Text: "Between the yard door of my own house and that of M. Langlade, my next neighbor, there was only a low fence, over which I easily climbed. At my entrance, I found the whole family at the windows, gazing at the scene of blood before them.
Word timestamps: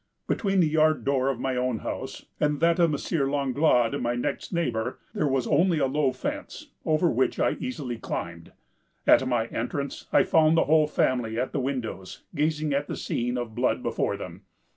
"Between 0.27 0.61
the 0.61 0.67
yard 0.67 1.05
door 1.05 1.29
of 1.29 1.39
my 1.39 1.55
own 1.55 1.77
house 1.77 2.25
and 2.39 2.59
that 2.59 2.79
of 2.79 2.91
M. 2.91 3.29
Langlade, 3.29 4.01
my 4.01 4.15
next 4.15 4.51
neighbor, 4.51 4.97
there 5.13 5.27
was 5.27 5.45
only 5.45 5.77
a 5.77 5.85
low 5.85 6.11
fence, 6.11 6.71
over 6.85 7.07
which 7.11 7.39
I 7.39 7.51
easily 7.59 7.99
climbed. 7.99 8.51
At 9.05 9.27
my 9.27 9.45
entrance, 9.49 10.07
I 10.11 10.23
found 10.23 10.57
the 10.57 10.63
whole 10.65 10.87
family 10.87 11.39
at 11.39 11.51
the 11.51 11.59
windows, 11.59 12.23
gazing 12.33 12.73
at 12.73 12.87
the 12.87 12.97
scene 12.97 13.37
of 13.37 13.53
blood 13.53 13.83
before 13.83 14.17
them. 14.17 14.41